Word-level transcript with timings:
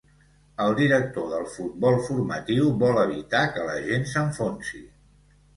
El 0.63 0.71
director 0.79 1.27
del 1.33 1.43
Futbol 1.57 1.99
Formatiu 2.07 2.71
vol 2.85 2.99
evitar 3.05 3.43
que 3.59 3.67
la 3.71 3.79
gent 3.91 4.09
s'enfonsi. 4.15 4.83